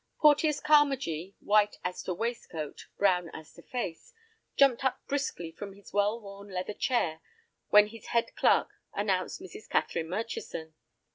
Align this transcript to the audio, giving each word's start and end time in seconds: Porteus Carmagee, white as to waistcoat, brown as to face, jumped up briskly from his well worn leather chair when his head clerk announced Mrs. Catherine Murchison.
Porteus 0.19 0.59
Carmagee, 0.59 1.35
white 1.41 1.77
as 1.83 2.01
to 2.01 2.13
waistcoat, 2.15 2.87
brown 2.97 3.29
as 3.35 3.53
to 3.53 3.61
face, 3.61 4.15
jumped 4.57 4.83
up 4.83 4.99
briskly 5.05 5.51
from 5.51 5.73
his 5.75 5.93
well 5.93 6.19
worn 6.19 6.49
leather 6.51 6.73
chair 6.73 7.21
when 7.69 7.85
his 7.85 8.07
head 8.07 8.35
clerk 8.35 8.71
announced 8.95 9.39
Mrs. 9.39 9.69
Catherine 9.69 10.09
Murchison. 10.09 10.73